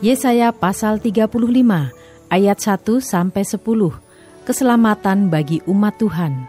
[0.00, 1.28] Yesaya pasal 35
[2.32, 3.60] ayat 1 sampai 10.
[4.48, 6.48] Keselamatan bagi umat Tuhan.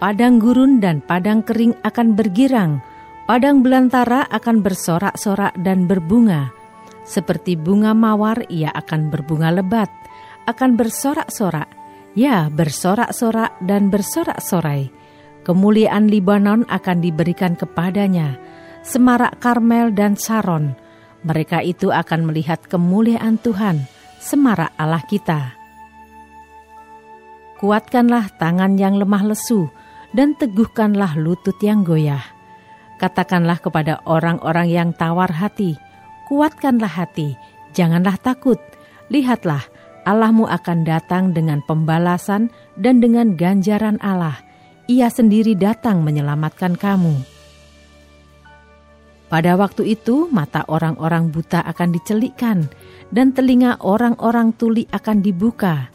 [0.00, 2.80] Padang gurun dan padang kering akan bergirang,
[3.28, 6.48] padang belantara akan bersorak-sorak dan berbunga.
[7.04, 9.92] Seperti bunga mawar ia akan berbunga lebat,
[10.48, 11.68] akan bersorak-sorak,
[12.16, 14.88] ya bersorak-sorak dan bersorak-sorai.
[15.44, 18.40] Kemuliaan Libanon akan diberikan kepadanya,
[18.80, 20.87] semarak Karmel dan Saron,
[21.26, 23.86] mereka itu akan melihat kemuliaan Tuhan,
[24.22, 25.58] semarak Allah kita.
[27.58, 29.66] Kuatkanlah tangan yang lemah lesu,
[30.14, 32.22] dan teguhkanlah lutut yang goyah.
[33.02, 35.74] Katakanlah kepada orang-orang yang tawar hati,
[36.30, 37.34] kuatkanlah hati,
[37.74, 38.58] janganlah takut.
[39.10, 39.62] Lihatlah,
[40.06, 44.38] Allahmu akan datang dengan pembalasan dan dengan ganjaran Allah.
[44.88, 47.37] Ia sendiri datang menyelamatkan kamu.
[49.28, 52.64] Pada waktu itu, mata orang-orang buta akan dicelikkan,
[53.12, 55.92] dan telinga orang-orang tuli akan dibuka.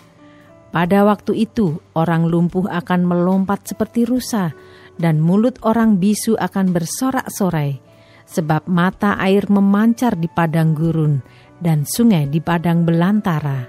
[0.70, 4.53] Pada waktu itu, orang lumpuh akan melompat seperti rusa,
[5.02, 7.81] dan mulut orang bisu akan bersorak-sorai,
[8.30, 11.25] sebab mata air memancar di padang gurun,
[11.58, 13.66] dan sungai di padang belantara.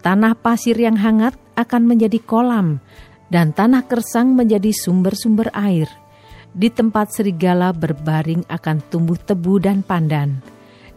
[0.00, 2.80] Tanah pasir yang hangat akan menjadi kolam,
[3.28, 5.99] dan tanah kersang menjadi sumber-sumber air
[6.50, 10.42] di tempat serigala berbaring akan tumbuh tebu dan pandan.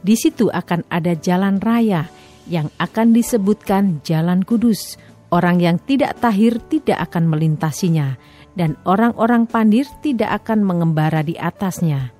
[0.04, 2.10] Di situ akan ada jalan raya
[2.48, 5.00] yang akan disebutkan Jalan Kudus.
[5.34, 8.22] Orang yang tidak tahir tidak akan melintasinya,
[8.54, 12.14] dan orang-orang pandir tidak akan mengembara di atasnya.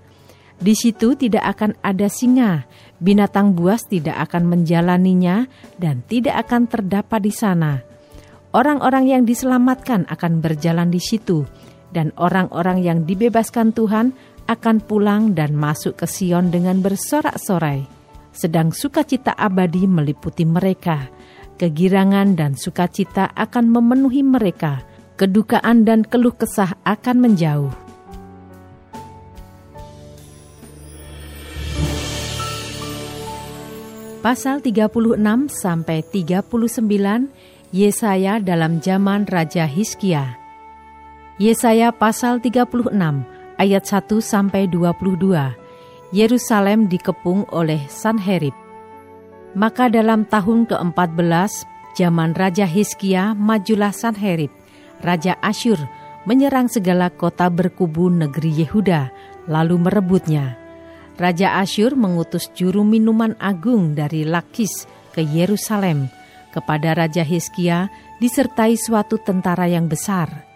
[0.58, 2.66] Di situ tidak akan ada singa,
[2.98, 5.46] binatang buas tidak akan menjalaninya,
[5.78, 7.86] dan tidak akan terdapat di sana.
[8.50, 11.46] Orang-orang yang diselamatkan akan berjalan di situ,
[11.94, 14.12] dan orang-orang yang dibebaskan Tuhan
[14.50, 17.88] akan pulang dan masuk ke Sion dengan bersorak-sorai.
[18.34, 21.08] Sedang sukacita abadi meliputi mereka,
[21.62, 24.82] kegirangan dan sukacita akan memenuhi mereka,
[25.16, 27.72] kedukaan dan keluh kesah akan menjauh.
[34.24, 35.20] Pasal 36
[35.52, 37.28] sampai 39
[37.76, 40.43] Yesaya dalam zaman Raja Hizkia.
[41.44, 42.72] Yesaya pasal 36
[43.60, 46.16] ayat 1 sampai 22.
[46.16, 48.56] Yerusalem dikepung oleh Sanherib.
[49.52, 51.68] Maka dalam tahun ke-14
[52.00, 54.56] zaman Raja Hizkia majulah Sanherib,
[55.04, 55.84] Raja Asyur,
[56.24, 59.12] menyerang segala kota berkubu negeri Yehuda,
[59.52, 60.56] lalu merebutnya.
[61.20, 66.08] Raja Asyur mengutus juru minuman agung dari Lakis ke Yerusalem
[66.56, 67.92] kepada Raja Hizkia
[68.24, 70.53] disertai suatu tentara yang besar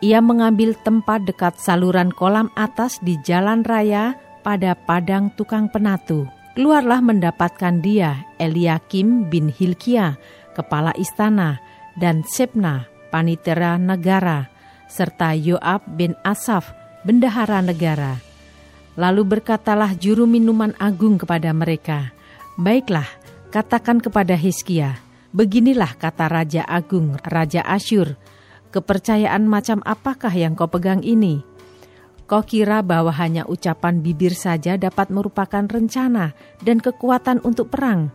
[0.00, 6.26] ia mengambil tempat dekat saluran kolam atas di jalan raya pada padang tukang penatu.
[6.54, 10.14] Keluarlah mendapatkan dia Eliakim bin Hilkia,
[10.54, 11.58] kepala istana,
[11.98, 14.46] dan Sepna, panitera negara,
[14.86, 16.70] serta Yoab bin Asaf,
[17.02, 18.22] bendahara negara.
[18.94, 22.14] Lalu berkatalah juru minuman agung kepada mereka,
[22.54, 23.10] Baiklah,
[23.50, 25.02] katakan kepada Hizkia,
[25.34, 28.14] beginilah kata Raja Agung, Raja Asyur,
[28.74, 31.46] Kepercayaan macam apakah yang kau pegang ini?
[32.26, 38.10] Kau kira bahwa hanya ucapan bibir saja dapat merupakan rencana dan kekuatan untuk perang?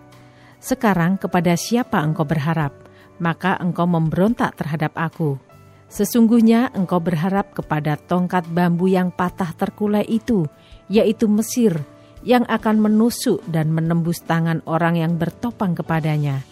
[0.59, 2.75] Sekarang kepada siapa engkau berharap?
[3.23, 5.39] Maka engkau memberontak terhadap aku.
[5.87, 10.43] Sesungguhnya engkau berharap kepada tongkat bambu yang patah terkulai itu,
[10.91, 11.79] yaitu Mesir,
[12.19, 16.43] yang akan menusuk dan menembus tangan orang yang bertopang kepadanya.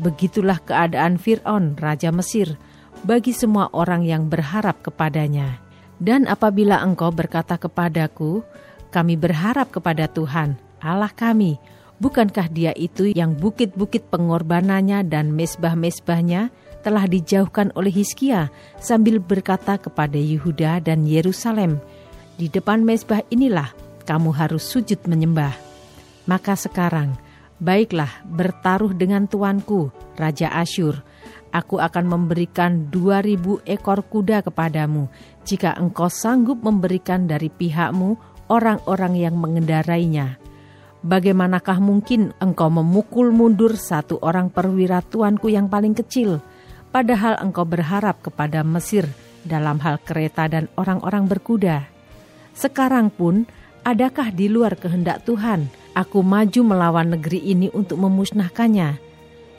[0.00, 2.56] Begitulah keadaan Fir'aun, Raja Mesir,
[3.04, 5.60] bagi semua orang yang berharap kepadanya.
[6.00, 8.42] Dan apabila engkau berkata kepadaku,
[8.90, 11.60] kami berharap kepada Tuhan, Allah kami,
[12.02, 16.50] bukankah dia itu yang bukit-bukit pengorbanannya dan mesbah-mesbahnya
[16.84, 21.80] telah dijauhkan oleh Hizkia sambil berkata kepada Yehuda dan Yerusalem,
[22.36, 23.72] di depan mesbah inilah
[24.04, 25.54] kamu harus sujud menyembah.
[26.28, 27.16] Maka sekarang,
[27.62, 29.88] baiklah bertaruh dengan tuanku,
[30.20, 31.00] Raja Asyur,
[31.54, 35.06] Aku akan memberikan dua ribu ekor kuda kepadamu
[35.46, 38.18] jika engkau sanggup memberikan dari pihakmu
[38.50, 40.42] orang-orang yang mengendarainya.
[41.06, 46.42] Bagaimanakah mungkin engkau memukul mundur satu orang perwira tuanku yang paling kecil,
[46.90, 49.06] padahal engkau berharap kepada Mesir
[49.46, 51.86] dalam hal kereta dan orang-orang berkuda?
[52.50, 53.46] Sekarang pun,
[53.86, 59.03] adakah di luar kehendak Tuhan aku maju melawan negeri ini untuk memusnahkannya?'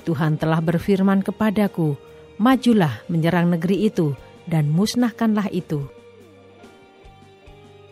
[0.06, 1.98] Tuhan telah berfirman kepadaku,
[2.38, 4.14] Majulah menyerang negeri itu
[4.46, 5.88] dan musnahkanlah itu.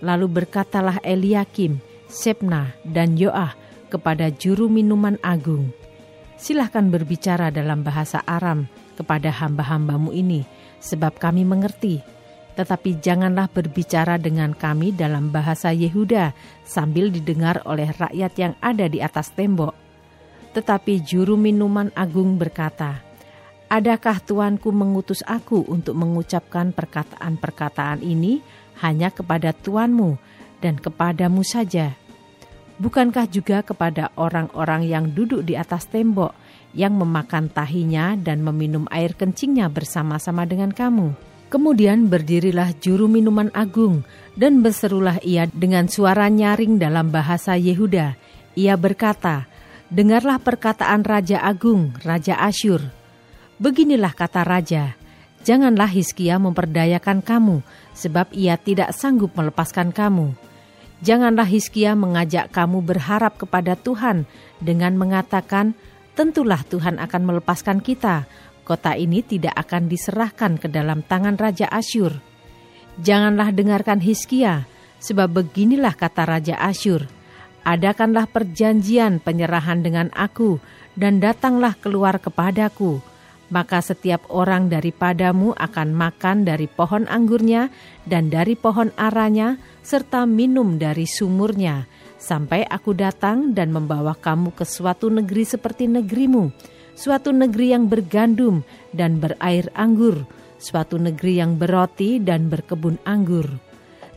[0.03, 3.55] Lalu berkatalah Eliakim, Sepna, dan Yoah
[3.89, 5.73] kepada juru minuman agung,
[6.37, 8.67] Silahkan berbicara dalam bahasa Aram
[8.99, 10.43] kepada hamba-hambamu ini,
[10.83, 12.03] sebab kami mengerti.
[12.53, 16.35] Tetapi janganlah berbicara dengan kami dalam bahasa Yehuda
[16.67, 19.82] sambil didengar oleh rakyat yang ada di atas tembok
[20.53, 23.01] tetapi juru minuman agung berkata,
[23.73, 28.45] Adakah tuanku mengutus aku untuk mengucapkan perkataan-perkataan ini
[28.85, 30.21] hanya kepada tuanmu
[30.61, 31.97] dan kepadamu saja?
[32.77, 36.37] Bukankah juga kepada orang-orang yang duduk di atas tembok
[36.77, 41.17] yang memakan tahinya dan meminum air kencingnya bersama-sama dengan kamu?
[41.53, 44.05] Kemudian berdirilah juru minuman agung
[44.37, 48.17] dan berserulah ia dengan suara nyaring dalam bahasa Yehuda.
[48.53, 49.49] Ia berkata,
[49.91, 52.79] Dengarlah perkataan Raja Agung, Raja Asyur.
[53.59, 54.95] Beginilah kata Raja,
[55.43, 57.59] janganlah Hiskia memperdayakan kamu,
[57.91, 60.35] sebab ia tidak sanggup melepaskan kamu.
[61.03, 64.23] Janganlah Hiskia mengajak kamu berharap kepada Tuhan
[64.63, 65.75] dengan mengatakan,
[66.15, 68.23] tentulah Tuhan akan melepaskan kita,
[68.63, 72.15] kota ini tidak akan diserahkan ke dalam tangan Raja Asyur.
[73.03, 74.63] Janganlah dengarkan Hiskia,
[75.03, 77.03] sebab beginilah kata Raja Asyur,
[77.63, 80.59] adakanlah perjanjian penyerahan dengan aku,
[80.93, 83.01] dan datanglah keluar kepadaku.
[83.51, 87.69] Maka setiap orang daripadamu akan makan dari pohon anggurnya
[88.07, 91.85] dan dari pohon aranya, serta minum dari sumurnya,
[92.17, 96.49] sampai aku datang dan membawa kamu ke suatu negeri seperti negerimu,
[96.97, 100.25] suatu negeri yang bergandum dan berair anggur,
[100.57, 103.72] suatu negeri yang beroti dan berkebun anggur.'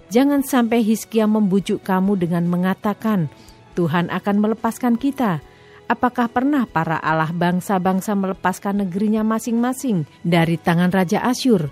[0.06, 3.26] Jangan sampai Hizkia membujuk kamu dengan mengatakan,
[3.74, 5.42] Tuhan akan melepaskan kita.
[5.86, 11.70] Apakah pernah para Allah bangsa-bangsa melepaskan negerinya masing-masing dari tangan Raja Asyur?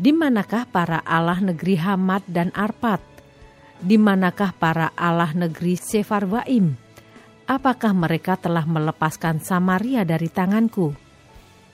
[0.00, 3.04] Di manakah para Allah negeri Hamad dan Arpad?
[3.84, 6.72] Di manakah para Allah negeri Sefarwaim?
[7.44, 11.03] Apakah mereka telah melepaskan Samaria dari tanganku?'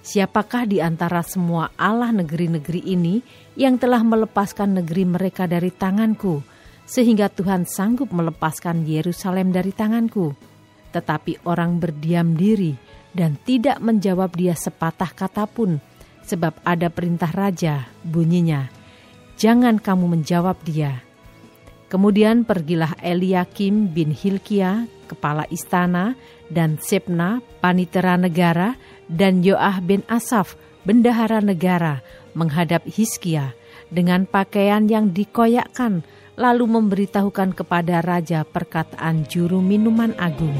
[0.00, 3.20] Siapakah di antara semua Allah negeri-negeri ini
[3.56, 6.40] yang telah melepaskan negeri mereka dari tanganku,
[6.88, 10.32] sehingga Tuhan sanggup melepaskan Yerusalem dari tanganku?
[10.90, 12.74] Tetapi orang berdiam diri
[13.12, 15.76] dan tidak menjawab dia sepatah kata pun,
[16.24, 18.80] sebab ada perintah raja, bunyinya,
[19.40, 21.00] Jangan kamu menjawab dia.
[21.88, 26.12] Kemudian pergilah Eliakim bin Hilkia, kepala istana,
[26.52, 28.76] dan Sepna, panitera negara,
[29.10, 30.54] dan Yoah bin Asaf,
[30.86, 33.58] bendahara negara, menghadap Hiskia
[33.90, 36.06] dengan pakaian yang dikoyakkan,
[36.38, 40.54] lalu memberitahukan kepada raja perkataan juru minuman agung.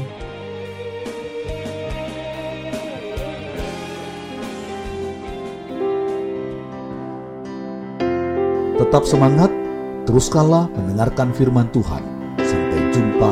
[8.77, 9.53] Tetap semangat,
[10.09, 12.03] teruskanlah mendengarkan firman Tuhan.
[12.41, 13.31] Sampai jumpa